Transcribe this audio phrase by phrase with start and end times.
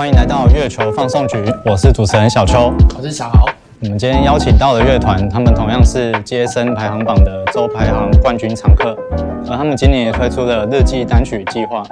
[0.00, 2.72] 欢迎来到月球放送局，我是主持人小邱。
[2.96, 3.44] 我是小豪。
[3.82, 8.96] 我们今天邀请到的乐团，他们同样是接生排行榜的周排行冠军常客，
[9.46, 11.82] 而他们今年也推出了日记单曲计划，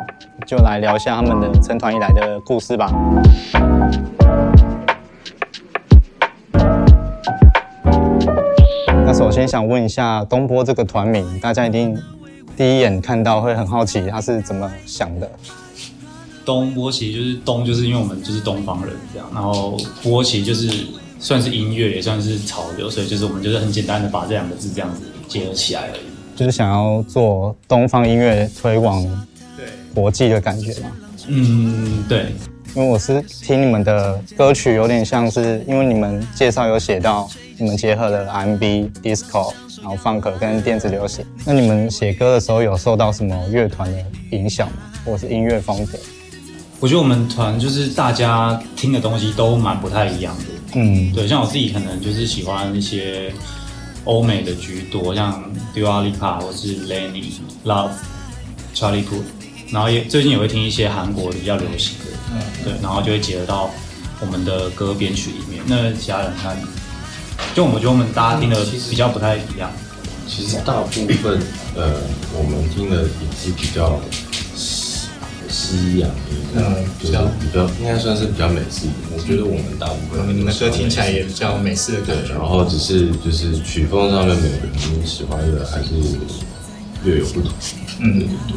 [0.47, 2.91] 就来聊一下他们的成团以来的故事吧。
[9.05, 11.95] 那首先想问一下东波这个团名，大家一定
[12.57, 15.31] 第一眼看到会很好奇他是怎么想的。
[16.49, 20.87] 东波其实就是东，就是因为我们就是东方人这样，然后波其实就是
[21.21, 26.01] 算是音乐，也算是潮流，所以就是我们就是很简单的把这两个字这样子结合起来而已。
[26.35, 29.05] 就是想要做东方音乐推广
[29.59, 30.91] 对，国际的感觉嘛。
[31.27, 32.29] 嗯，对，
[32.75, 39.53] 因为我是听你们的歌曲，有点像是因为你们介绍有写到你们结合了 R&B、Disco，
[39.83, 41.23] 然后 Funk 跟电子流行。
[41.45, 44.77] 那你们写歌的时候有受到什么乐团的影响吗？
[45.05, 45.99] 或者是音乐风格？
[46.81, 50.45] 我觉得我们团就是大家听的东西都蛮不太一样的。
[50.75, 53.33] 嗯，对，像我自己可能就是喜欢一些
[54.05, 55.43] 欧美的居多，像
[55.75, 57.25] Dua Lipa 或是 Lenny、
[57.65, 57.91] Love、
[58.75, 59.25] Charlie Puth，
[59.71, 63.71] 然后也最近也会听一些韩国比较流行的，嗯，对，然后就会结合到
[64.21, 65.65] 我们的歌编曲里面。
[65.67, 66.57] 那其他人看，
[67.55, 69.71] 就我们觉得我们大家听的比较不太一样。
[70.29, 71.41] 其实大部分
[71.75, 71.95] 呃，
[72.35, 73.99] 我们听的也是比较
[75.49, 76.63] 西西洋音，嗯
[77.01, 78.93] 比较比较应该算是比较美式音。
[79.15, 82.35] 我觉得我们大部分你们的歌听起来也比较美式的对感，觉。
[82.35, 85.89] 然后只是就是曲风上面每个人喜欢的还是
[87.05, 87.51] 略有不同。
[88.01, 88.57] 嗯对对对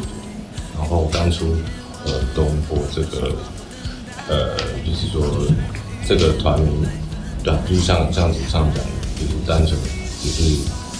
[0.78, 1.56] 然后当初
[2.04, 3.34] 呃东坡这个
[4.28, 5.46] 呃就是说
[6.06, 6.86] 这个团名，
[7.42, 9.78] 对啊，就是像像主唱讲的，就是单纯
[10.22, 10.42] 就是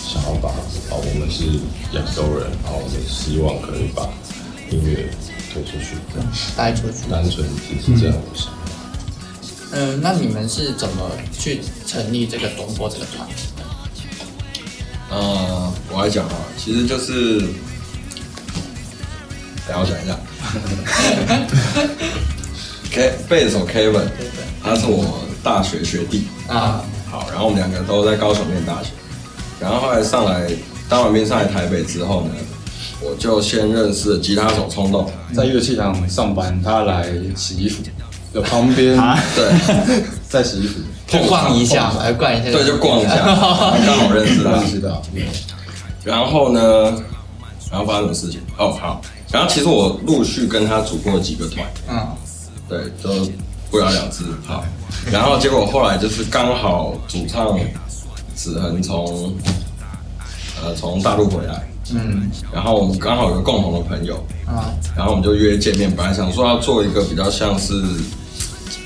[0.06, 1.44] 想要把啊我们是
[1.96, 4.08] 亚洲人，然后我们希望可以把
[4.70, 5.08] 音乐
[5.52, 7.10] 推出去，这样带出去。
[7.10, 8.52] 单纯只是这样的想法。
[9.72, 13.28] 嗯，那你们是怎么去成立这个东波这个团？
[15.10, 17.40] 呃，我来讲啊，其实就是，
[19.66, 20.18] 等下我想一下，
[22.90, 24.08] K 贝手 Kevin，
[24.62, 28.90] 他是我大学学弟，啊，好，然后我们两个都在高雄念大学，
[29.60, 30.50] 然后后来上来
[30.88, 32.34] 当完兵上来台北之后呢，
[33.04, 37.82] 我就先认识了吉他手冲动，在乐器行上班，他来洗衣服，
[38.32, 38.96] 有旁边
[39.34, 40.02] 对。
[40.28, 42.50] 在洗衣服，去逛一下， 来逛一下。
[42.50, 43.36] 对，就逛一下， 刚
[43.98, 44.52] 好认识他。
[44.52, 45.02] 认，识到，
[46.04, 46.94] 然后呢，
[47.70, 48.40] 然后发生什么事情？
[48.56, 52.08] 哦，好，然后其实我陆续跟他组过几个团，嗯，
[52.68, 53.28] 对，都
[53.70, 54.24] 不了了之。
[54.46, 54.64] 好，
[55.10, 57.58] 然后结果后来就是刚好主唱
[58.34, 59.34] 子恒从
[60.62, 64.16] 呃从大陆回来，嗯，然后我们刚好有个共同的朋友，
[64.46, 67.74] 啊，然后我们就约见面，本来想说要做一个比较像是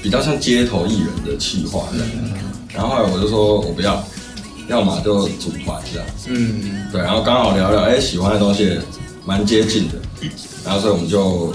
[0.02, 2.08] 比较像街头艺人的企划这样，
[2.74, 4.02] 然后后来我就说我不要，
[4.68, 8.80] 要么就组团这样，嗯，对，然后刚好聊聊，哎，喜欢的东西也
[9.24, 9.94] 蛮接近的，
[10.64, 11.52] 然后所以我们就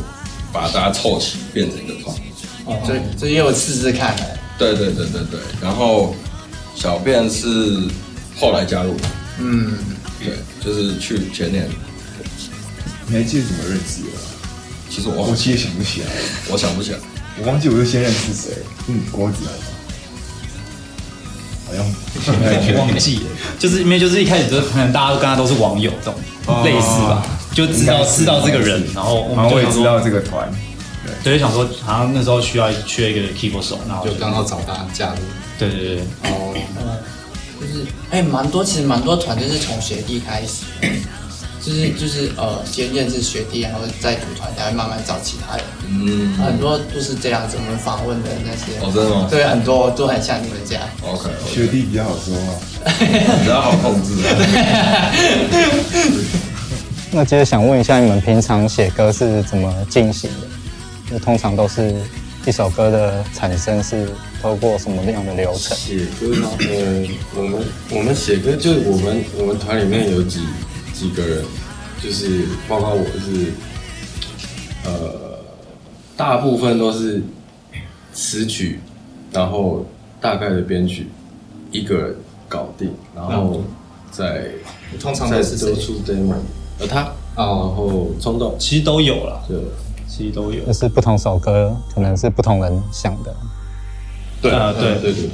[0.52, 2.16] 把大家凑齐变成一个团。
[2.66, 4.16] 哦，这这也有试试看
[4.58, 6.14] 对对对对，然后
[6.76, 7.80] 小便是
[8.40, 8.96] 后来加入，
[9.40, 9.74] 嗯，
[10.24, 11.68] 对，就是去前年，
[13.08, 14.09] 你还记得怎么认识的？
[14.90, 16.08] 其实我我其实想不起来，
[16.50, 17.00] 我想不起来，
[17.40, 18.52] 我忘记我是先认识谁。
[18.88, 19.46] 嗯，郭子
[21.66, 21.86] 好像
[22.78, 23.24] 忘记了，
[23.58, 26.16] 就是因为就是一开始就是可能大家都跟他都是网友这种
[26.66, 30.52] 类似吧，就知道知道这个人，然后我们就想说道这个团，
[31.24, 35.16] 对，就想说好像那时候需要缺一个 keyboard 手，然后就刚好找他加入。
[35.58, 36.53] 对对对，哦，
[37.72, 40.66] 就是哎，蛮多，其实蛮多团就是从学弟开始，
[41.62, 45.66] 就是就是呃，先认识学弟，然后再组团，才会慢慢找其他人。
[45.88, 50.84] 嗯很多都是这样子，我们访问的那些，哦真的吗对，很多都很像你们这样。
[51.06, 52.59] ，OK，学弟比较好说话。
[53.40, 55.12] 比较好控制啊。
[57.14, 60.48] 那接着想问一下，你们平常写歌是怎么进行的？
[61.12, 61.94] 就通常都是
[62.46, 64.09] 一首歌的产生是
[64.41, 65.78] 透过什么样的流程？
[65.78, 66.49] 写歌呢？
[66.59, 70.41] 呃，我们我们写歌就是我们我们团里面有几
[70.93, 71.46] 几个人，
[72.03, 73.52] 就是包括我是，
[74.84, 75.40] 呃，
[76.17, 77.22] 大部分都是
[78.14, 78.79] 词曲，
[79.32, 79.85] 然后
[80.20, 81.08] 大概的编曲
[81.72, 82.16] 一个人
[82.49, 83.61] 搞定，然后
[84.09, 84.49] 再
[84.99, 86.34] 通常再都是谁都出 demo，
[86.79, 87.02] 而他
[87.35, 89.58] 啊，然后冲动其实都有了，对
[90.09, 90.73] 其实都有就。
[90.73, 93.35] 是不同首歌可能是不同人想的。
[94.41, 95.29] 对啊对对对对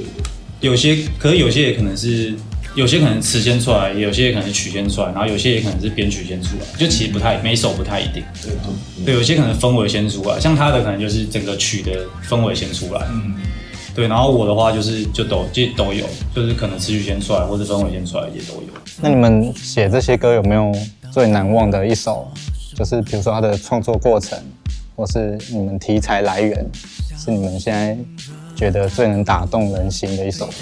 [0.60, 2.34] 对，有些，可是有些也可能是
[2.74, 8.22] 有些可能词先出来，有些可能是曲先出来，然后有些也可能是编曲先出来，就其实不太每首不太一定。
[8.42, 8.52] 对
[9.04, 13.06] 对，有些可能氛围先出来，像他的可能就是整个曲的氛围先出来。
[13.10, 13.34] 嗯，
[13.94, 16.04] 对，然后我的话就是就都就都有，
[16.34, 18.68] 就是可能词曲先出来，或者氛围先出来也都有。
[19.00, 20.72] 那你们写这些歌有没有
[21.10, 22.30] 最难忘的一首？
[22.74, 24.38] 就是比如说它的创作过程，
[24.94, 26.64] 或是你们题材来源，
[27.16, 27.96] 是你们现在
[28.58, 30.52] 觉得最能打动人心的一首歌？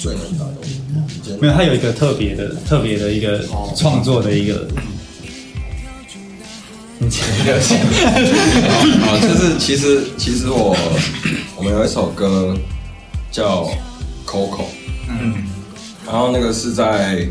[0.00, 1.36] 最能打动我。
[1.40, 3.38] 没有，它有一个特别的、特别的一个
[3.76, 4.66] 创作的一个。
[6.98, 7.54] 你讲一个
[9.06, 10.76] 啊，就是其实其实我
[11.56, 12.56] 我们有一首歌
[13.30, 13.64] 叫
[14.26, 14.62] 《Coco》，
[15.08, 15.34] 嗯，
[16.04, 17.24] 然后那个是在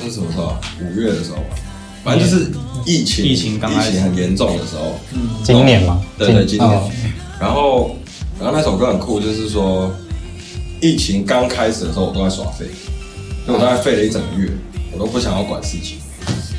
[0.00, 0.60] 那是什么时候啊？
[0.80, 1.56] 五月的时候吧，
[2.02, 2.50] 反正就是
[2.86, 4.98] 疫情疫情刚开始疫情很严重的时候，
[5.42, 6.02] 今年吗？
[6.16, 6.90] 对对，今年哦。
[7.40, 7.96] 然后，
[8.44, 9.90] 然后那首歌很酷，就是说，
[10.78, 12.66] 疫情刚开始的时候，我都在耍废，
[13.46, 14.50] 因为我大概废了一整个月，
[14.92, 15.96] 我都不想要管事情。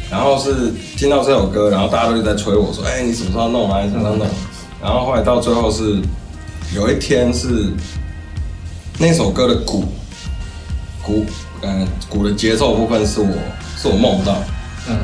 [0.10, 3.84] 然后是听到这首歌，然后大家都在催我说：“哎，你什么时候弄啊？
[3.84, 4.26] 你什么时候弄？”
[4.82, 6.02] 然后后来到最后是
[6.74, 7.68] 有一天是
[8.98, 9.84] 那首歌的鼓
[11.04, 11.24] 鼓，
[11.62, 13.28] 嗯，鼓的节奏部分是我
[13.78, 14.36] 是我梦到，
[14.90, 14.98] 嗯，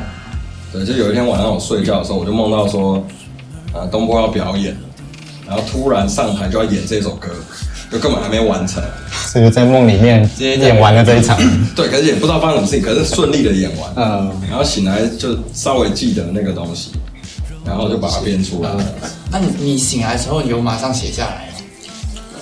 [0.72, 2.96] 对，就有一天晚上我睡觉的时候，我就梦到说，
[3.72, 4.76] 啊，东坡要表演，
[5.52, 7.28] 然后突然上台就要演这首歌，
[7.90, 8.82] 就根本还没完成。
[9.10, 11.38] 是不是在梦里面演完了这一场？
[11.76, 13.92] 对，可是也不知道发生什么事情，可是顺利的演完。
[13.96, 16.92] 嗯，然后醒来就稍微记得那个东西，
[17.66, 18.70] 然后就把它编出来。
[19.30, 21.64] 那你你醒来的时候你有马上写下来吗？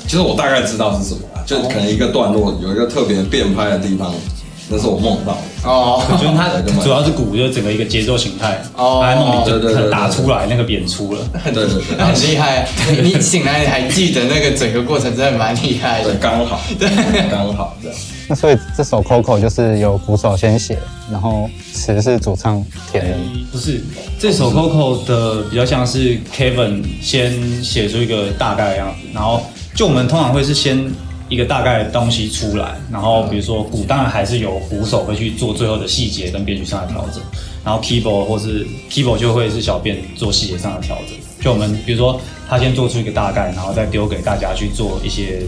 [0.07, 4.15] 其实我大概知道是什么啦，就可能一个段落有一个特别变拍的地方，
[4.71, 5.69] 那是我梦到的。
[5.69, 11.21] 哦，就是它对就蛮主要是鼓，就是整个一个节奏形态，哦它在梦里就对对对对打出来那个演出了。
[11.45, 12.67] 对对对，那很厉害。
[12.91, 16.15] 你你醒来你还记得那个整个过程，真的蛮厉害的。
[16.15, 16.61] 刚好，
[17.31, 17.99] 刚好这样。
[18.29, 20.79] 那所以这首 Coco 就是由鼓手先写，
[21.11, 23.17] 然后词是主唱填的。
[23.51, 23.83] 不是，
[24.21, 29.43] 这首 Coco 的比较像是 Kevin 先写出一个大概的样子，然后
[29.75, 30.79] 就我们通常会是先
[31.31, 37.23] 一个大概的东西出来，然后比如说鼓，当然还是有鼓手会去做最后的细节跟编曲上的调整，
[37.65, 41.17] 然后 keyboard 或是 keyboard 就会是小便做细节上的调整。
[41.41, 45.41] 就我们比如说他先做出一个大概，然后再丢给大家去做一些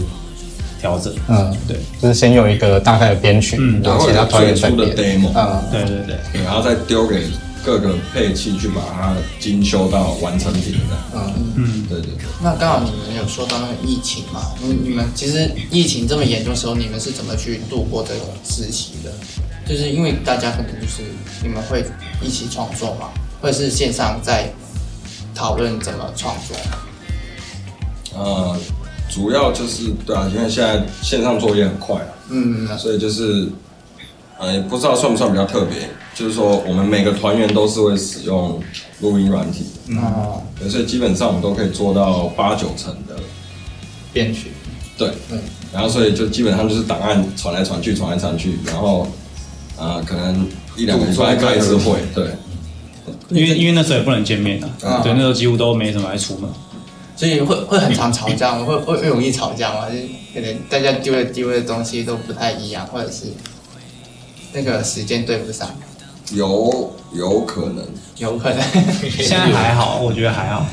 [0.80, 1.12] 调整。
[1.28, 5.20] 嗯，对，就是先有一个大概的编曲，嗯然后其他团员再最初的编。
[5.20, 6.16] demo，嗯，对对对。
[6.32, 7.24] 对，然后再丢给
[7.64, 10.96] 各个配器去把它精修到完成品的。
[11.14, 12.24] 嗯，嗯，对对对。
[12.42, 14.52] 那刚好你们有说到那个疫情嘛？
[14.60, 19.12] 你你们其实疫情这么严重的时候，你们是怎么去度过这个实习的？
[19.64, 21.02] 就是因为大家可能就是
[21.42, 21.84] 你们会
[22.20, 23.10] 一起创作嘛，
[23.40, 24.52] 或者是线上在
[25.34, 26.56] 讨论怎么创作。
[28.14, 28.58] 呃，
[29.08, 33.48] 主要就是对啊，因为现在线上作业很快啊，嗯，所以就是，
[34.38, 38.60] 呃，也不知道算不算比较特别，就是说我们每个团员都是会使用
[39.02, 39.66] 录音软体。
[39.88, 43.14] 的，哦，对所以基本上我们都可以做到八九成的，
[44.12, 44.52] 编曲，
[44.96, 45.38] 对，对。
[45.72, 49.06] 然后所以就基本上就是档案传来传去，传来传去，然后，
[49.76, 50.46] 呃，可能
[50.76, 52.28] 一两个礼拜开一次会，对，
[53.30, 56.50] 因为因为那时候也不能见面啊，嗯对，那时候几乎都没什么爱出门。
[57.14, 58.64] 所以会会很常吵架吗？
[58.64, 59.86] 会会 会容易吵架吗？
[59.88, 59.96] 就
[60.34, 63.26] 可能大家丢的丢的东西都不太一样，或者是
[64.52, 65.70] 那个时间对不上，
[66.34, 67.84] 有有可能，
[68.18, 68.62] 有可能。
[69.10, 70.66] 现在还好，我觉得还好，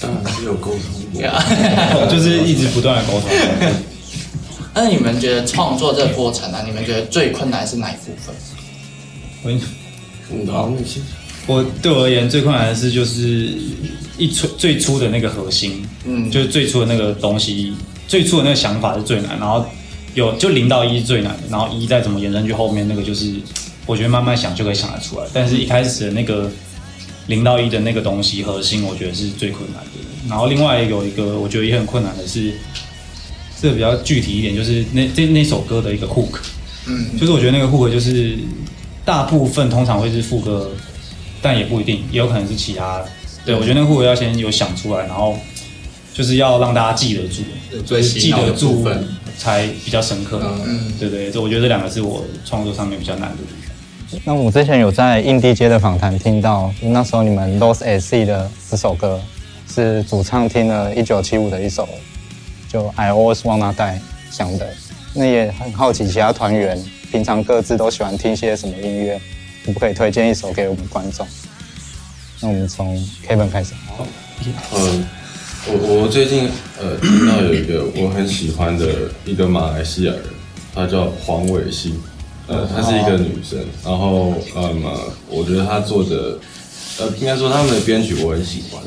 [0.00, 0.80] 当然是有沟通
[1.12, 1.22] 过。
[2.10, 3.28] 就是一直不断的沟通。
[4.72, 8.34] 那你们觉得创作这个过程啊，你们觉得最困难是哪一部分？
[9.42, 9.50] 我
[10.32, 10.72] 嗯，好，
[11.46, 13.52] 我对我而言最困难的是就是
[14.16, 17.74] 一初最初的那个核心，嗯就是最初的那个东西，
[18.06, 19.66] 最初的那个想法是最难，然后
[20.14, 23.32] 有就零到一是最难的，然后一再怎么延伸去后面那个就是
[23.90, 26.48] 我觉得慢慢想就可以想得出来，但是一开始的那个
[27.26, 29.90] 零到一的那个东西核心，我觉得是最困难的。
[30.28, 32.52] 然后另外有一个我觉得也很困难的是，
[33.60, 36.38] 这个比较具体一点，就是那这那首歌的一个 hook，
[36.86, 38.38] 嗯就是我觉得那个 hook 就是
[39.04, 40.70] 大部分通常会是副歌，
[41.42, 43.02] 但也不一定，也有可能是其他。
[43.44, 45.36] 对我觉得那个 hook 要先有想出来，然后
[46.14, 47.42] 就是要让大家记得住，
[47.84, 48.86] 最记得住
[49.36, 50.40] 才比较深刻。
[50.64, 53.38] 嗯对对，这我觉得这两个是我创作上面比较难的。
[54.24, 59.20] 那我之前有在印地街的访谈听到，那时候你们 Lost at Sea 的这首歌
[59.72, 61.88] 是主唱听了一九七五的一首，
[62.68, 63.98] 就 I Always Wanna Die
[64.30, 64.68] 想的。
[65.14, 69.20] 那也很好奇，其他团员平常各自都喜欢听些什么音乐，
[69.64, 71.26] 可不可以推荐一首给我们观众？
[72.40, 72.96] 那我们从
[73.28, 73.74] Kevin 开始。
[73.96, 74.06] 好
[74.76, 75.06] 嗯，
[75.66, 76.48] 我我最近
[76.80, 78.86] 呃听到有一个我很喜欢的
[79.24, 80.22] 一个马来西亚人，
[80.74, 82.00] 他叫黄伟欣，
[82.50, 86.36] 呃，她是一个女生，然后嗯，呃我觉得她做的，
[86.98, 88.82] 呃，应该说他们的编曲我很喜欢，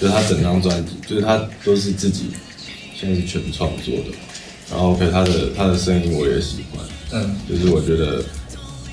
[0.00, 2.26] 就是她整张专辑，就是她都是自己
[2.94, 4.16] 现在是全创作的，
[4.70, 6.80] 然后 OK，她的她的声音我也喜欢，
[7.12, 8.22] 嗯，就是我觉得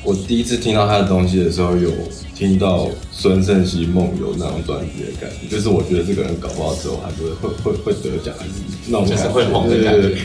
[0.04, 1.92] 我第一次听到她的东西的时候，有
[2.36, 8.52] 听到孙盛熙《梦游》那张专辑的感觉，就是我觉得这个人搞不好之后还是会会会会得奖，还是
[8.88, 10.02] 那种感觉就是会红的感觉。
[10.02, 10.22] 对对对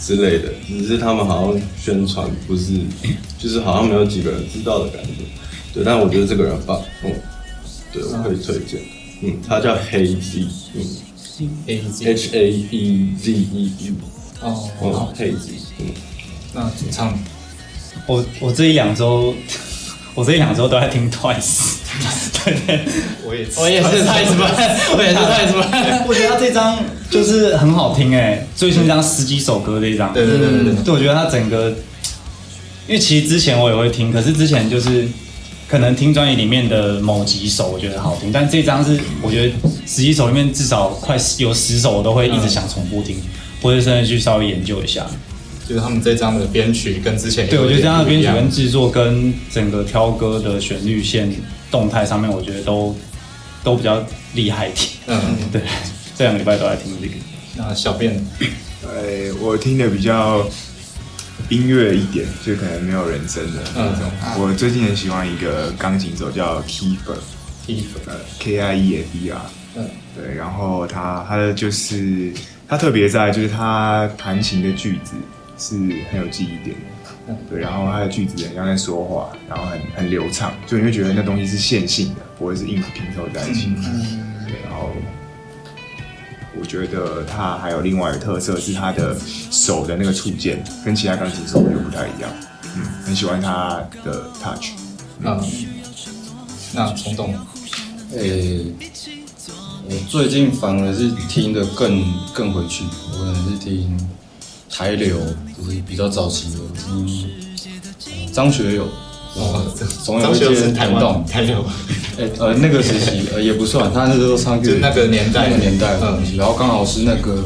[0.00, 0.52] 之类的。
[0.66, 2.72] 只是他们好像宣传不是，
[3.38, 5.10] 就是好像没有几个人知道的感觉。
[5.72, 7.12] 对，但我觉得这个人很棒，嗯，
[7.92, 8.80] 对，我可以推荐。
[9.22, 13.94] 嗯，他叫黑 Z，嗯 A Z，H A E Z E U，
[14.40, 15.86] 哦，黑 Z，嗯。
[16.52, 17.18] 那主唱
[18.06, 19.34] 我我这一两周，
[20.14, 21.78] 我这一两周都在听 Twice，
[23.26, 24.46] 我也我也是太什么，
[24.96, 26.78] 我也是太什么，我觉得他这张
[27.10, 30.74] 就是很好听哎，最新这张十几首歌这一张，对对对对对。
[30.84, 31.70] 对，我觉得他整个，
[32.86, 35.08] 因为其实之前我也会听，可是之前就是
[35.68, 39.52] 可能听专辑里面的某几首我觉得好听，但这张是我觉得
[39.86, 43.16] 十几首里面至少快十有十首我都会一直想重复听，
[43.62, 45.06] 或者甚至去稍微研究一下。
[45.66, 51.34] 就是他们这张的编曲跟之前对，我觉得这张的编曲跟跟制作跟整个挑歌的旋律线
[51.70, 52.96] 动态上面，我觉得都
[53.62, 54.04] 都比较
[54.34, 54.88] 厉害一点。
[55.06, 55.62] 嗯，对，
[56.16, 57.14] 这两个礼拜都在听这个。
[57.56, 58.14] 那小便
[58.82, 60.46] 哎，我听的比较
[61.48, 64.10] 音乐一点，就可能没有人声的那种。
[64.38, 69.40] 我最近很喜欢一个钢琴手叫 Kiefer，T 呃，K I E F E R。
[69.76, 72.32] 嗯对，然后他他的就是
[72.68, 75.14] 他特别在就是他弹琴的句子
[75.58, 75.74] 是
[76.10, 76.93] 很有记忆点的，
[77.48, 83.74] 对，然后他的句子很像在说话，然后很很流畅，就你会觉得那东西是线性的，不会是硬拼凑在一起。
[84.46, 84.90] 对，然后
[86.58, 89.16] 我觉得他还有另外一个特色是他的
[89.50, 92.30] 手的那个触键跟其他钢琴手又不太一样，
[92.76, 94.72] 嗯，很喜欢他的 touch。
[95.20, 95.40] 嗯，
[96.74, 97.34] 那冲动
[98.12, 98.72] 诶、
[99.86, 103.96] 我最近反而是听的更更回去，我可能是听
[104.76, 105.16] 台流，
[105.56, 107.06] 就是比较早期的，听
[108.06, 108.88] 呃张学友，
[109.36, 109.64] 哦
[110.04, 111.24] 总有一些是台湾感动。
[111.26, 111.64] 台流，
[112.16, 115.48] 诶、呃，那个时期呃也不算，他那时候唱就是那个年代。
[115.48, 115.92] 那个年代。
[115.94, 116.26] 的东嗯。
[116.26, 117.44] 西，然后刚好是那个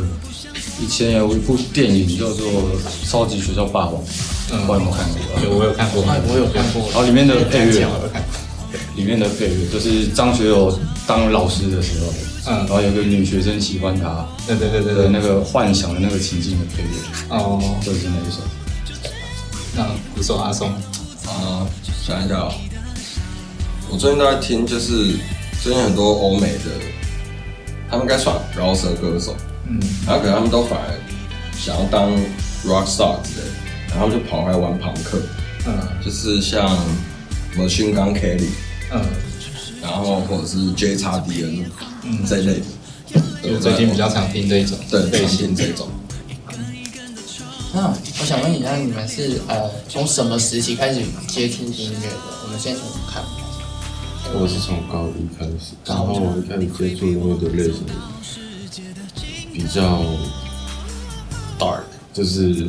[0.80, 2.46] 以前有一部电影叫做
[3.10, 4.02] 《超级学校霸王》，
[4.50, 4.66] 嗯。
[4.66, 5.42] 不知道有没有看过啊？
[5.44, 7.86] 有我有看过，我有看过，然后里面的配乐
[8.96, 12.06] 里面的配乐就是张学友当老师的时候，
[12.48, 16.88] 嗯然后有个女学生喜欢他对对对对对，那个幻想的那个情境的配乐，
[17.28, 18.40] 哦，就是那一首。
[19.76, 20.70] 那不说阿松，
[21.26, 21.66] 啊，
[22.02, 22.52] 想一下哦，
[23.90, 25.14] 我最近都在听，就是
[25.62, 26.70] 最近很多欧美的，
[27.88, 29.36] 他们应该算饶舌歌手，
[29.68, 30.94] 嗯，然后可能他们都反而
[31.56, 32.10] 想要当
[32.64, 35.18] rock star 之类的，然后就跑回来玩朋克，
[35.66, 35.74] 嗯。
[36.04, 36.66] 就是像
[37.52, 38.48] 什么勋刚 Kelly，
[38.90, 39.00] 嗯，
[39.82, 41.70] 然后或者是 J 叉 D N
[42.10, 45.88] 嗯这一类的，就是最近比较常听这一种对常类型这种。
[47.74, 52.16] 那我想问一下，你们是呃从什么时期开始接触音乐的？
[52.44, 53.22] 我们先从看，
[54.34, 57.84] 我是从高一开始，然后我一开始接触音乐的类型
[59.52, 60.02] 比较
[61.58, 61.82] dark，
[62.14, 62.66] 就是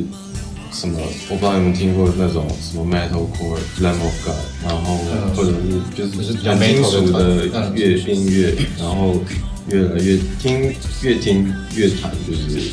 [0.72, 0.98] 什么
[1.28, 4.98] 我不知道你们听过那种什么 metalcore、Lamb of God，然后
[5.34, 9.16] 或者是就是就是比较很金属的乐音乐，然后
[9.68, 10.72] 越来越听
[11.02, 12.70] 越听越弹，就是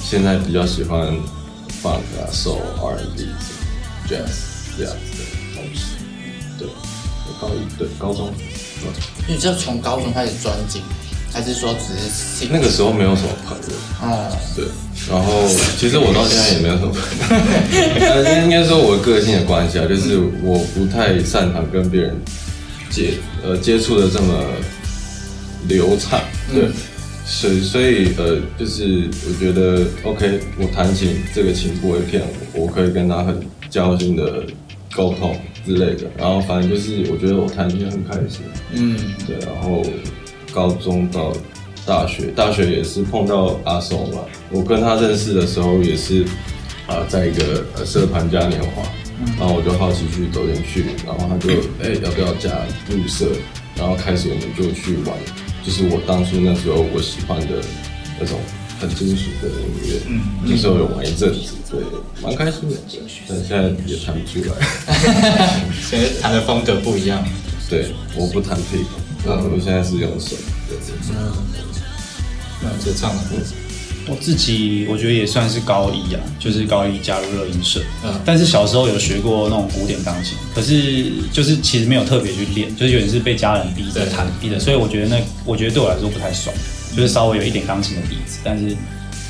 [0.00, 1.08] 现在比较喜欢
[1.82, 3.26] funk 啊、soul、R&B、
[4.08, 5.96] jazz 这样子的东西。
[6.58, 8.32] 对，我高一对高中，
[8.80, 10.80] 对你就从高中开始专精，
[11.36, 14.64] 还是说只是那个时候没有什么朋友，哦，对，
[15.06, 16.98] 然后其实我到现在也没有什么朋
[17.36, 22.16] 友，呃，应该说我个性的关系啊，就是我不太擅长跟别人
[22.88, 24.44] 接呃接触的这么
[25.68, 26.18] 流畅，
[26.50, 26.70] 对，
[27.26, 32.22] 所以所以呃，就是我觉得 OK，我弹琴这个琴不会骗
[32.54, 33.38] 我，我可以跟他很
[33.68, 34.42] 交心的
[34.94, 38.40] 沟通之类的，然后反正就是我觉得我弹琴很开心，
[38.72, 38.96] 嗯。
[39.26, 39.84] 对，然后
[40.56, 41.34] 高中到
[41.84, 44.20] 大学，大学也是碰到阿松嘛。
[44.50, 46.24] 我跟他认识的时候也是
[46.86, 48.82] 啊、在一个呃社团嘉年华，
[49.38, 52.48] 然后我就好奇去走进去，然后他就哎、要不要加
[52.88, 53.26] 入社，
[53.76, 55.14] 然后开始我们就去玩，
[55.62, 57.60] 就是我当初那时候我喜欢的
[58.18, 58.38] 那种
[58.80, 61.80] 很金属的音乐，嗯，那时候有玩一阵子，对，
[62.22, 64.56] 蛮开心的，对，但现在也弹不出来。
[65.90, 67.22] 现在弹的风格不一样，
[67.68, 68.84] 对，我不弹 pick，
[69.24, 70.36] 我我现在是用手，
[70.68, 70.78] 对。
[72.62, 73.36] 那就唱歌，
[74.08, 78.14] 我自己我觉得也算是高一啊，就是高一加入乐音社，嗯。
[78.24, 86.54] 但是小时候有学过那种古典钢琴，可是就是其实没有特别去练，就是有点是被家人逼着弹逼的，所以我觉得那我觉得对我来说不太爽，
[86.96, 88.74] 就是稍微有一点钢琴的底子，但是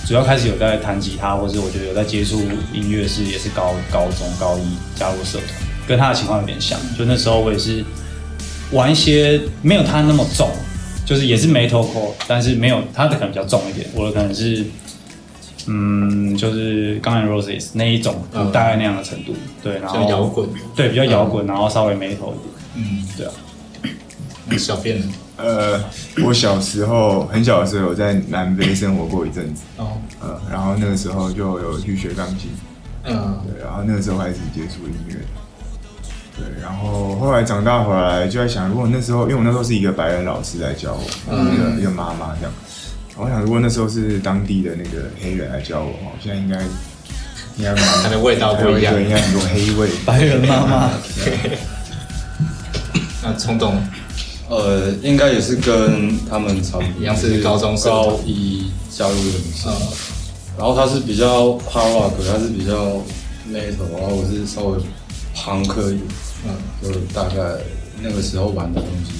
[0.06, 2.40] 主要开始有在弹吉他，或是我觉得有在接触
[2.72, 5.48] 音乐是也是高高中高一加入社团，
[5.88, 7.84] 跟他的情况有点像，就那时候我也是
[8.72, 10.48] 玩一些没有他那么重，
[11.04, 14.64] 就是也是 metalcore，但是没有他的可能比较重一点，我的可能是
[15.66, 18.50] 嗯，就是刚才 Roses 那一种，嗯。
[18.52, 23.32] 大概那样的程度，对，然后摇滚，对，比较摇滚，然后稍微 metal 一点，嗯，对啊，
[24.58, 25.06] 小便呢？
[25.38, 25.84] 呃，
[26.24, 32.50] 我小时候很小的时候有在南非生活过一阵子，哦，呃，然后那个时候就有去学钢琴，
[33.04, 35.16] 嗯，对，然后那个时候开始接触音乐，
[36.36, 41.00] 对，然后后来长大回来就在想，如果那时候，因为我那时候是一个白人老师来教我，
[41.30, 42.52] 嗯一个一个妈妈这样，
[43.16, 46.60] 我想如果那时候是当地的那个黑人来教我，我，现在应该
[47.56, 48.92] 应该蛮它的味道不一样。
[48.92, 49.88] 对，应该很多黑味。
[50.04, 50.90] 白人妈妈，
[53.24, 53.82] 那冲动。
[54.48, 59.88] 呃，应该也是跟他们差不多，一样是高中高一加入的女生，嗯。
[60.56, 62.74] 然后他是比较 hard rock，他是比较
[63.50, 64.78] metal，然后我是稍微
[65.34, 66.02] 朋克一点，
[66.46, 67.34] 嗯，就大概
[68.00, 69.12] 那个时候玩的东西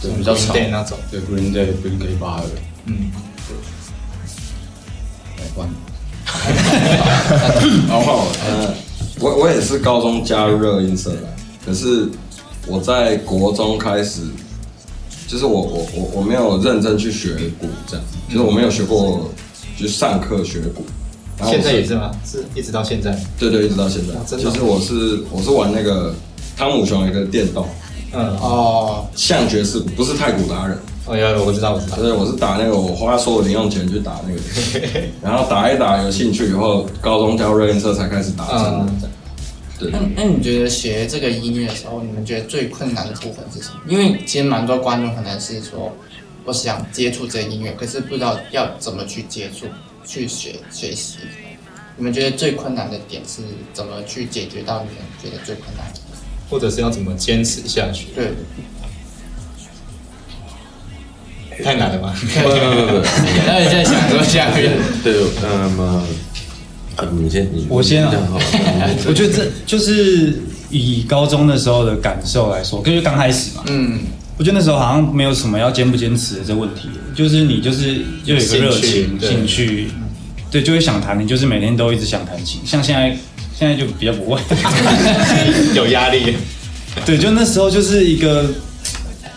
[0.00, 2.46] 是，对，比较 Green 吵 Day 那种，对 Green Day、Green K 八的，
[2.86, 3.10] 嗯，
[3.48, 3.56] 对。
[5.36, 5.68] 来换，
[7.88, 8.74] 然后呃，
[9.18, 12.08] 我我也是高中加入热音社的，可是
[12.66, 14.22] 我在国中开始，
[15.26, 19.30] 就是我我我我没有认真去学鼓，这样，就是我没有学过，
[19.76, 20.86] 就是上课学鼓。
[21.38, 22.10] 然后现在也是吗？
[22.24, 23.18] 是一直到现在？
[23.38, 24.14] 对对，一直到现在。
[24.26, 26.14] 真的哦就是我是我是玩那个
[26.56, 27.66] 汤姆熊一个电动
[28.12, 30.78] 嗯，哦，像爵士鼓，不是太鼓达人。
[31.06, 34.40] 哦，有有，我知道，我知道，对，我是打那个，我花所有零用钱去打那个，
[35.20, 39.10] 然后打一打有兴趣以后，高中加入热音社才开始打真的嗯。
[39.76, 43.80] 对那那你觉得学这个音乐的时候，你们觉得最困难的部分是什么？
[43.88, 45.92] 因为其实蛮多观众可能是说，
[46.44, 49.66] 我想接触这音乐，可是不知道要怎么去接触、
[50.04, 51.18] 去学学习。
[51.96, 56.00] 你们觉得最困难的点是怎么去解决到你们觉得最困难的？
[56.50, 58.08] 或者是要怎么坚持下去？
[58.14, 58.32] 对，
[61.64, 62.12] 太难了吧？
[62.18, 63.06] 不不不不，
[63.46, 66.02] 那你在想说下面，对，那么，
[66.96, 68.12] 呃你先，你我先啊
[69.06, 74.00] 我觉得这就是以高中的时候的感受来说，就是刚开始嘛，嗯，
[74.36, 79.88] 我觉得那时候好像没有什么要坚不坚持的这问题，就是你就是就有一个热情、兴趣对兴趣，
[80.50, 82.60] 对，就会想弹，你就是每天都一直想弹琴。
[82.64, 83.16] 像现在
[83.56, 84.40] 现在就比较不会，
[85.74, 86.34] 有压力，
[87.06, 88.50] 对，就那时候就是一个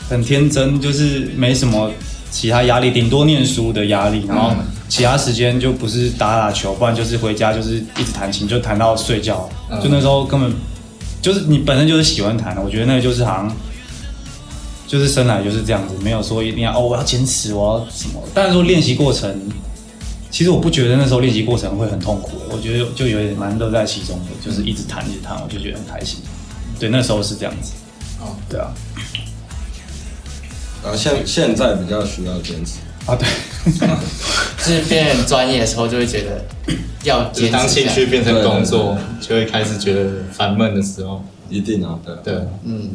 [0.10, 1.92] 很天真，就是没什么
[2.32, 4.56] 其他压力，顶多念书的压力，然后
[4.90, 9.48] 其他时间就不是打打球，不然就是回家就是一直弹琴，就弹到睡觉。
[9.84, 10.52] 就那时候根本
[11.22, 13.56] 就是你本身就是喜欢弹的，我觉得那个就是好像
[14.88, 18.24] 就是生来就是这样子，没有说一定要哦我要坚持我要什么。
[18.34, 19.38] 但是说练习过程，
[20.32, 26.20] 其实我不觉得那时候练习过程会很痛苦，我觉得就有点蛮乐在其中的，就是一直弹一直弹，我就觉得很开心。
[26.80, 27.74] 对，那时候是这样子。
[28.22, 28.74] 哦，对啊，
[30.84, 33.28] 然后现现在比较需要坚持，啊对，
[34.58, 36.42] 就是变成专业的时候，就会觉得
[37.04, 41.24] 要当兴趣变成工作，就会开始觉得烦闷的时候。
[41.50, 42.14] 一定啊，对。
[42.26, 42.34] 对，
[42.66, 42.90] 嗯，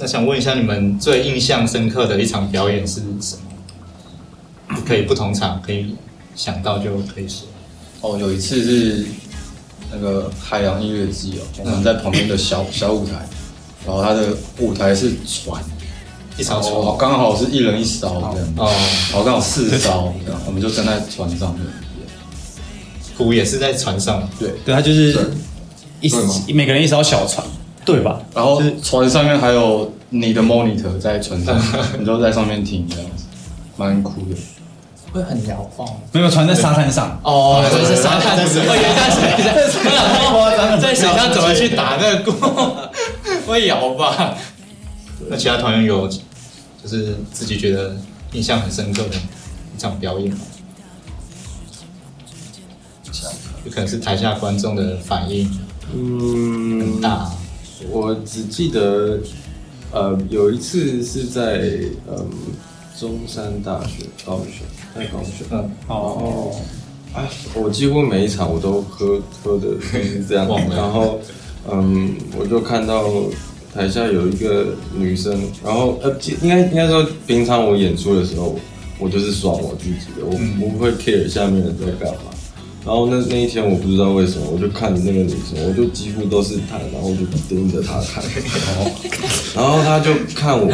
[0.00, 4.76] 那想问一下，你们最印象深刻的一场表演是什么？
[4.86, 5.94] 可以不同场，可以
[6.34, 7.46] 想到就可以说。
[8.00, 9.06] 哦，有一次是
[9.92, 13.12] 那个海洋音乐季哦，我们在旁边的小小舞台，
[13.86, 15.62] 然后它的舞台是船，
[16.38, 16.96] 一艘船。
[16.96, 18.72] 刚好是一人一艘这样，哦，
[19.10, 21.66] 然后刚好四艘这样，我们就站在船上面。
[23.18, 25.30] 鼓也是在船上，对，对它就是
[26.00, 27.46] 一每个人一艘小船，
[27.92, 28.20] 对吧？
[28.34, 31.60] 然后船上面还有你的 monitor 在船上，
[31.98, 33.24] 你就在上面听这样子，
[33.76, 34.36] 蛮酷的。
[35.12, 35.88] 会很摇晃。
[36.12, 38.44] 没有船在沙滩上，哦，就是沙滩， 我
[38.76, 39.76] 以为在水
[40.56, 42.32] 上，在水上怎么去打那个鼓？
[43.46, 44.36] 会摇吧？
[45.28, 47.96] 那其他团员有就是自己觉得
[48.32, 50.38] 印象很深刻的一场表演吗？
[53.64, 55.44] 有可能是台下观众的反应
[55.92, 57.28] 嗯很嗯，大，
[57.88, 59.18] 我只记得，
[59.92, 61.62] 呃，有一次是在
[62.08, 62.28] 嗯
[62.98, 66.54] 中山大学高雄，在高雄，嗯，哦，
[67.14, 71.18] 啊，我几乎每一场我都喝喝的是这样然后
[71.70, 73.04] 嗯，我就看到
[73.74, 78.56] 台下有一个女生，然后呃，应该应该说平常我演出的时候，
[78.98, 82.29] 我就是爽我自己的，我我不会 care 下面人在干嘛。
[82.84, 88.24] 然后那那一天我不知道为什么，我就看着那个女生，我就几乎都是她，然后我就盯着她看，
[88.66, 88.90] 然 后
[89.54, 90.72] 然后她就看我，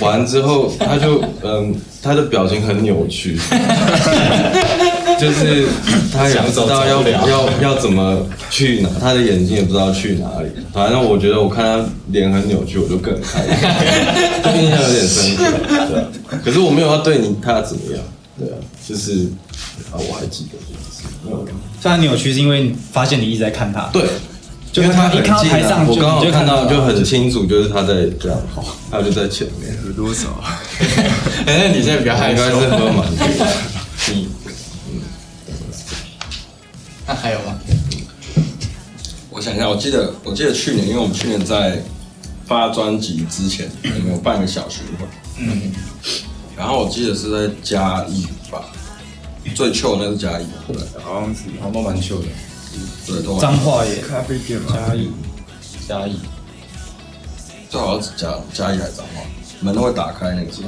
[0.00, 3.38] 完之后她就嗯，她的表情很扭曲，
[5.20, 5.68] 就是
[6.12, 10.48] 她也不知道要要要怎么去哪，她的眼睛也不知道去哪里。
[10.72, 13.54] 反正我觉得我看她脸很扭曲，我就更开心，
[14.42, 15.44] 就印象有点深刻，
[15.88, 16.06] 对啊。
[16.44, 18.02] 可是我没有要对你她怎么样，
[18.38, 18.54] 对啊，
[18.88, 19.28] 就是
[19.90, 21.46] 啊，我还记得这件事，没有。
[21.80, 24.06] 虽然扭曲是因为发现你一直在看他，对，
[24.72, 28.38] 就因为他一看到很近啊台上我刚好就看到就很清楚，就是他在这样，
[28.90, 30.28] 他就在前面，有多少？
[31.46, 32.60] 哎，那你现在比较害应该是羞。
[32.60, 33.46] 喝蛮多的。
[34.12, 34.26] 嗯，
[37.06, 37.58] 那还有吗？
[39.30, 41.82] 我想一下，我记得我记得去年，因为我们去年在
[42.46, 45.06] 发专辑之前，我们有办个小巡回，
[45.38, 45.72] 嗯，
[46.56, 48.30] 然后我记得是在嘉义吧，
[49.50, 50.76] 最糗的那是嘉义，对。
[51.02, 51.42] 好像是。
[51.60, 52.26] 好像都蛮秀的。
[53.06, 53.96] 对，都脏话也。
[53.96, 55.10] 咖啡店嘛，嘉义，
[55.86, 56.16] 嘉义，
[57.68, 59.20] 最好是嘉嘉义还是彰化，
[59.60, 60.52] 门都会打开那个。
[60.52, 60.62] 是，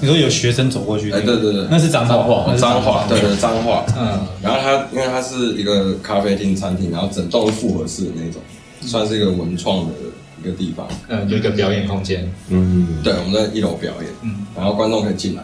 [0.00, 8.40] 你说有学生走过去，哎，对对对，那是脏话，脏话，对对脏话，嗯，然后它因为它是一个咖啡厅餐厅，然后整栋是复合式的那种，
[8.80, 9.92] 算是一个文创的
[10.40, 10.88] 一个地方。
[11.08, 12.32] 嗯，有一个表演空间。
[12.48, 14.46] 嗯，对，我们在一楼表演，嗯。
[14.56, 15.42] 然后观众可以进来，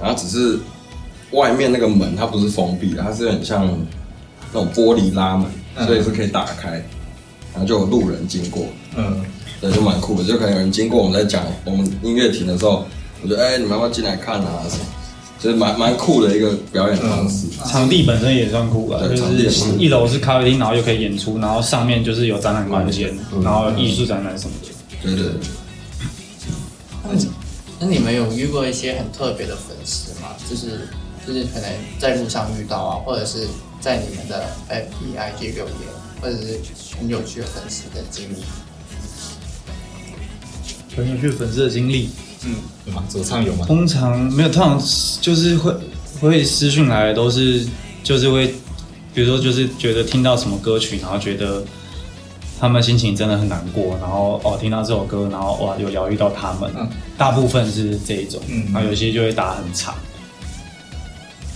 [0.00, 0.58] 然后只是
[1.32, 3.66] 外面那个门它不是封闭的，它是很像
[4.52, 5.86] 那种玻璃拉门，嗯。
[5.86, 6.72] 所以是可以打开，
[7.52, 8.64] 然后就有路人经过，
[8.96, 9.24] 嗯，
[9.60, 12.84] 对，就蛮酷的，就可能有人经过我们在讲我们音乐停的时候，
[13.22, 14.62] 我觉得哎、你们要不要进来看啊？
[14.68, 14.84] 什么，
[15.38, 17.46] 就是蛮蛮酷的一个表演方式。
[17.66, 23.42] 场地本身也算酷啊，对就是场地是一楼是咖啡厅，然后又可以演出，然后上面就是有展览空间，嗯。
[23.42, 24.68] 然后艺术展览什么的。
[25.02, 25.32] 对对对，
[27.08, 27.28] 那你
[27.80, 30.28] 那你们有遇过一些很特别的粉丝吗？
[30.48, 30.88] 就是
[31.26, 33.46] 就是可能在路上遇到啊，或者是
[33.80, 35.74] 在你们的 FB、IG 留言，
[36.20, 36.58] 或者是
[36.98, 38.42] 很有趣的粉丝的经历。
[40.96, 42.10] 很有趣粉丝的经历，
[42.44, 42.54] 嗯，
[42.86, 43.04] 有吗？
[43.08, 43.64] 主唱有吗？
[43.66, 44.82] 通常没有，通常
[45.20, 45.72] 就是会
[46.20, 47.64] 会私讯来的都是
[48.02, 48.48] 就是会，
[49.14, 51.62] 比如说就是觉得听到什么歌曲，然后觉得
[52.58, 59.94] 他们心情真的很难过，然后哦听到这首歌，然后哇有疗愈到他们，嗯大部分是这一种，嗯然后有些就会打很长，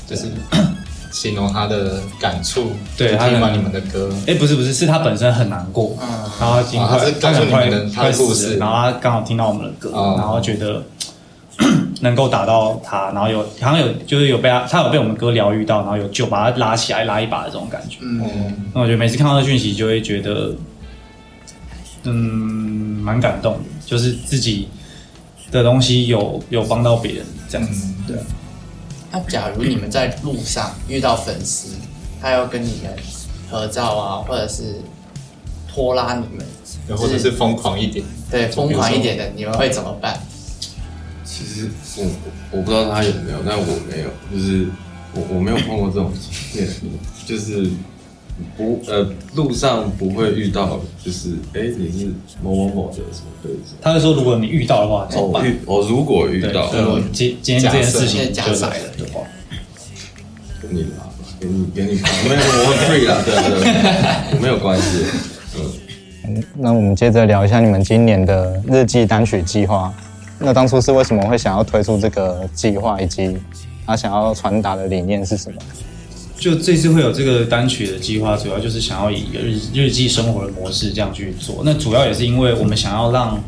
[0.08, 0.26] 就是
[1.12, 6.08] 形容他的感触，对他听完你们的歌，哎、不是不是，是他本身很难过，嗯。
[6.40, 8.34] 然后他已经快，哦他是告诉很快你们的他快的故事。
[8.34, 10.14] 死，然后他刚好听到我们的歌，哦。
[10.18, 10.82] 然后觉得
[12.00, 17.98] 能够打到他，然后有好像有就是有被他，他有被我们歌疗愈到，然后有就把他拉起来拉一把的这种感觉。
[18.02, 20.52] 嗯，那我觉得每次看到这讯息，就会觉得，
[22.02, 24.68] 嗯，蛮感动的，就是自己
[25.52, 28.22] 的东西有有帮到别人这样子，对啊。
[29.14, 31.68] 那假如你们在路上遇到粉丝，
[32.20, 32.92] 他要跟你们
[33.48, 34.80] 合照啊，或者是
[35.72, 36.44] 拖拉你们，
[36.96, 40.18] 或者是疯狂一点，对疯狂一点的，你们会怎么办？
[41.24, 42.10] 其实我
[42.50, 44.66] 我不知道他有没有，但我没有，就是
[45.14, 46.68] 我我没有碰过这种经验，
[47.24, 47.70] 就是
[48.56, 55.46] 不呃路上不会遇到，就是哎、你是某某某的什么歌手，他是说，如果你遇到的话，怎么哦办？
[55.46, 59.20] 遇我如果遇，到，对，我今今天这件事情就来了的话，
[60.60, 65.04] 给你拿吧，给你给你拉，没有我很 free 啦，对对对，我 没有关系，
[65.56, 66.42] 嗯。
[66.56, 69.92] 那我们接着聊一下你们今年的日记单曲计划。
[70.38, 73.36] 那当初是为什么会想要推出这个计划，以及
[73.86, 75.58] 他想要传达的理念是什么？
[76.38, 81.62] 就这次会有这个单曲的计划，主要就是想要以一个日日记生活的模式这样去做。
[81.64, 83.42] 那主要也是因为我们想要让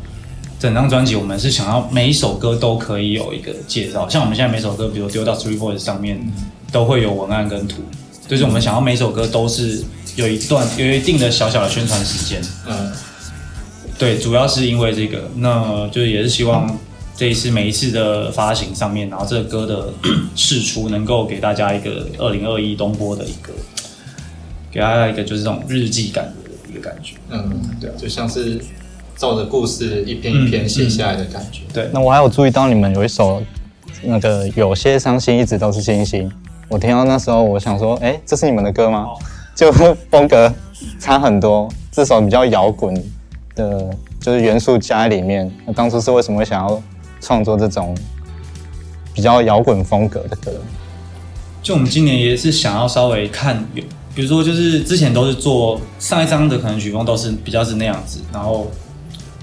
[0.59, 4.07] 整张专辑，我们是想要每一首歌都可以有一个介绍。
[4.09, 6.19] 像我们现在每首歌，比如丢到 Three Voice 上面，
[6.71, 7.83] 都会有文案跟图，
[8.27, 9.83] 就是我们想要每首歌都是
[10.15, 12.41] 有一段有一定的小小的宣传时间。
[12.65, 12.91] 嗯，
[13.99, 16.79] 对，主要是因为这个，那就是也是希望
[17.17, 19.89] 这一次每一次的发行上面，然后这个歌的
[20.35, 23.51] 释出能够给大家一个二零二一东波的一个，
[24.71, 27.15] 给大家一个就是这种日记感的一个感觉。
[27.31, 28.61] 嗯，对，就像是
[29.15, 31.61] 照着故事一篇一篇写下来的感觉。
[31.73, 33.41] 对，那我还有注意到你们有一首
[34.03, 36.31] 那个有些伤心一直都是星星。
[36.69, 39.07] 我听到那时候，我想说，哎、这是你们的歌吗？
[39.55, 39.71] 就
[40.11, 40.53] 风格
[40.99, 42.93] 差很多，这首比较摇滚
[43.55, 45.51] 的，就是元素加在里面。
[45.65, 46.79] 那当初是为什么会想要
[47.21, 47.97] 创作这种
[49.13, 50.51] 比较摇滚风格的歌？
[51.63, 53.83] 就我们今年也是想要稍微看有，
[54.15, 58.71] 比如说就是之前都是做上一张的可能曲风都是比较是那样子，然后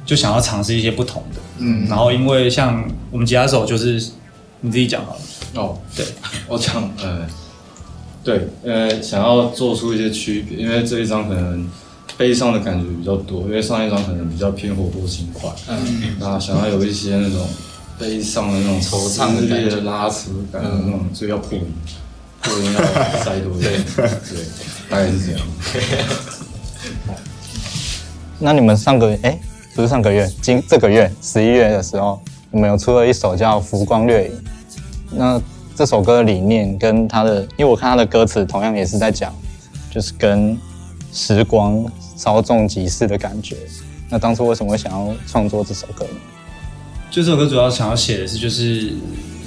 [0.06, 1.40] 就想要尝试一些不同的。
[1.58, 4.02] 嗯然后因为像我们吉他手就是
[4.60, 5.20] 你自己讲好了，
[5.62, 6.06] 哦，对，
[6.48, 7.26] 我讲呃，
[8.24, 11.68] 对，呃，想要做出一些区别，因为这一张可能
[12.16, 17.46] 悲伤的感觉比较多，因为上一张可能比较偏活泼轻快，嗯，那想要有一些那种
[17.98, 21.64] 悲伤的那种惆怅的感觉拉扯感的那种，所以要破音，
[22.40, 22.80] 破音要
[23.22, 24.08] 塞多一点，对，
[24.88, 25.40] 大概是这样。
[28.38, 29.38] 那你们上个月，哎，
[29.74, 34.30] 不是上个月，今这个月十一月的时候，你们有出了一首叫《浮光掠影》。
[35.10, 35.40] 那
[35.74, 39.34] 这首歌的理念跟它的，因为我看它的歌词同样也是在讲，
[39.90, 40.58] 就是跟
[41.12, 41.84] 时光
[42.16, 43.56] 稍纵即逝的感觉。
[44.08, 46.20] 那当初为什么会想要创作这首歌呢？
[47.10, 48.92] 就这首歌主要想要写的是，就是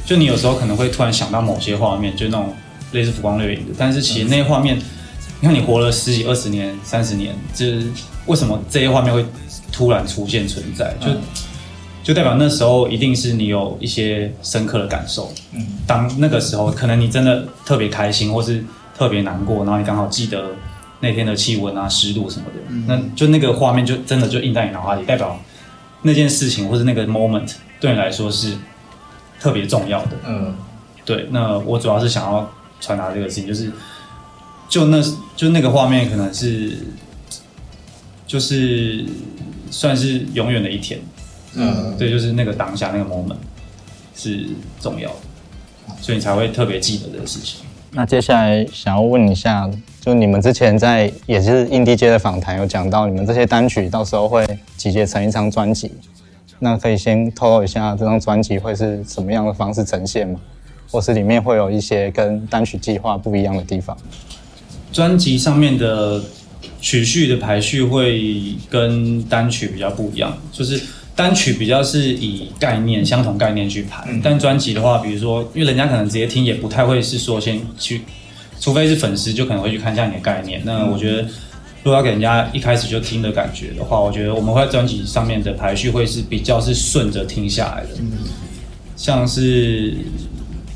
[0.06, 2.54] 就你有时候可能会突然想到某些画面，就那种
[2.92, 7.88] 类似浮光掠影的，但是其实那些画面，你看你活了十几、二十年、三十年，就是
[8.26, 9.26] 为什么这些画面会
[9.72, 10.96] 突然出现存在？
[11.00, 11.08] 就
[12.04, 15.32] 就代表那时候一定是你有一些深刻的感受。
[15.52, 18.64] 嗯，当那个时候，可能你真的特别开心，或是
[18.98, 20.52] 特别难过，然后你刚好记得
[21.00, 25.40] 那天的气温啊、湿度什么的，那就那个画面就真的就印在你脑海里，代表
[26.02, 28.58] 那件事情或是那个 moment 对你来说是
[29.40, 30.18] 特别重要的。
[30.26, 30.56] 嗯，
[31.06, 33.72] 对，那我主要是想要传达这个事情，就是
[34.68, 35.02] 就那
[35.36, 36.78] 就那个画面可能是
[38.26, 39.06] 就是
[39.70, 41.00] 算是永远的一天。
[41.54, 43.38] 嗯，对，就是那个当下那个 moment
[44.16, 44.48] 是
[44.80, 45.16] 重要的，
[46.02, 47.62] 所以你才会特别记得这个事情。
[47.92, 49.68] 那接下来想要问一下，
[50.08, 55.92] 就你们之前在也是印地街的访谈有讲到，你们这些单曲到时候会集结成一张专辑，
[56.60, 60.40] 那可以先透露一下这张专辑会是什么样的方式呈现吗？
[60.90, 63.98] 或是里面会有一些跟单曲计划不一样的地方？
[64.94, 66.24] 专辑上面的
[66.80, 70.82] 曲序的排序会跟单曲比较不一样，就是
[71.18, 78.04] 单曲比较是以概念相同概念去排，但专辑的话，比如说，因为人家可能直接听也不太会是说先去，
[78.60, 80.62] 除非是粉丝就可能会去看一下你的概念。
[80.66, 81.22] 那我觉得，
[81.84, 87.90] 如果要给人家一开始就听的感觉的话，我觉得我们会在专辑上面的排序会是比较是顺着听下来的，
[88.96, 89.94] 像是。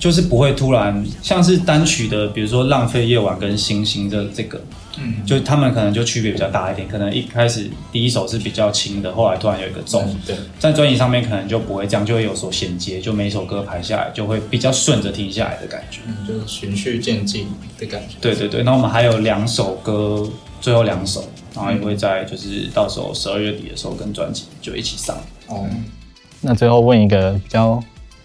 [0.01, 4.59] 就是不会突然，像是单曲的，比如说《浪费夜晚》跟《星星》的这个，
[5.01, 16.01] 嗯，就他们可能就区别比较大一点，可能一开始第一首是比较轻的，后来突然有一个重，对，在专辑上面可能就不会这样，就会有所衔接，就每首歌排下来就会比较顺着听下来的感觉。
[16.07, 17.47] 嗯就是循序渐进
[17.79, 18.15] 的感觉。
[18.21, 21.23] 对对对，那我们还有两首歌，最后两首，
[21.55, 25.17] 然后也会在就是到时候十二月底的时候跟专辑就一起上。
[25.47, 25.65] 哦，
[26.41, 27.81] 那最后问一个比较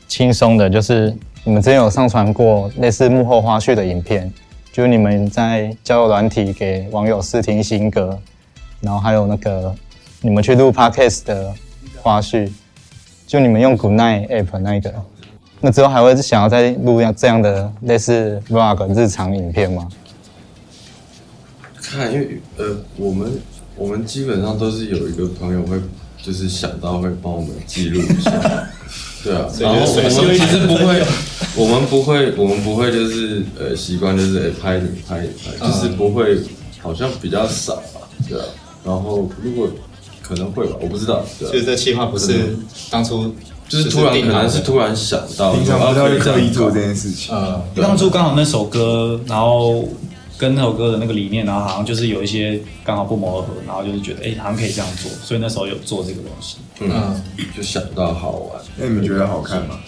[0.07, 4.31] 轻松的，就是你们之前有上传过类似幕后花絮的影片，
[4.77, 8.21] 就是你们在交友软体给网友试听新歌，
[8.79, 9.75] 然后还有那个
[10.21, 11.51] 你们去录 podcast 的
[12.03, 12.53] 花絮，
[13.27, 14.93] 就你们用 Good Night app 那个，
[15.63, 19.89] 那之后还会想要再录样这样的类似 vlog 日常影片吗？
[21.81, 23.33] 看，因为呃，我们
[23.77, 25.81] 我们基本上都是有一个朋友会，
[26.23, 28.31] 就是想到会帮我们记录一下，
[29.27, 31.03] 对啊，所以然后就是随手我们其实不会，
[31.57, 36.39] 我们不会，我们不会就是呃习惯就是哎拍你拍你拍，就是不会，
[36.81, 38.45] 好像比较少吧，对啊，
[38.85, 39.69] 然后如果
[40.23, 41.53] 可能会吧，我不知道，对啊。
[41.53, 42.57] 就是这计划不是
[42.91, 43.35] 当初
[43.69, 47.35] 就是突然可能是突然想到，平常不太会刻意做这件事情。
[47.35, 49.85] 呃当初刚好那首歌，然后
[50.39, 56.57] 跟那首歌的那个理念，然后好像就是有一些刚好不谋而合，然后就是觉得哎、好像可以这样做，所以那时候有做这个东西。
[56.81, 57.23] 嗯，
[57.57, 58.61] 就想到好玩。
[58.77, 59.79] 那你们觉得好看吗？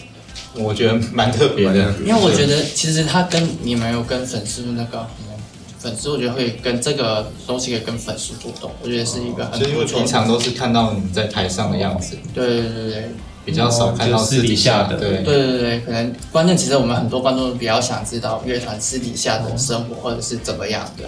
[0.54, 5.06] 我觉得蛮特别的，因为我觉得其实他跟你们有跟粉丝那个
[5.78, 9.84] 粉丝，我觉得会跟这个东西可以跟粉丝互动，我觉得是一个很就是因为。
[9.84, 13.10] 平常都是看到你们在台上的样子，对对对对
[13.48, 15.22] 比较少看到私底下的对。
[15.22, 15.22] 对。
[15.24, 21.04] 对对，可能关键其实我们很多观众比较想知道乐团私底下的生活或者是怎么样的。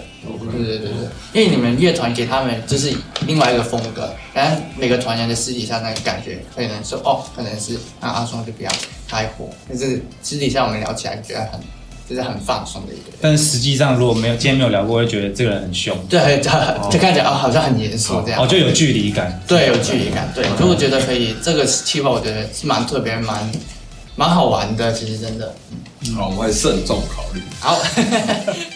[0.51, 2.91] 对对对对，因为你们乐团给他们就是
[3.27, 8.71] 另外一个风格，然后每个团员的私底下那个感觉，可能说哦，可能是那阿松就比较
[9.07, 11.59] 开火，但是私底下我们聊起来觉得很
[12.11, 13.17] 就是很放松的一个人。
[13.21, 16.49] 但是实际上如果没有今天没有聊过，会觉得这个人很凶，对，就
[16.91, 18.43] 就看起来啊，好像很严肃这样。
[18.43, 19.41] 哦，就有距离感。
[19.47, 20.29] 对，有距离感。
[20.35, 23.49] 对，所以我觉得可以，这个气氛我觉得是蛮特别、蛮
[24.15, 24.91] 蛮好玩的。
[24.91, 25.55] 其实真的
[26.15, 27.41] 好，我会慎重考虑。
[27.59, 27.79] 好。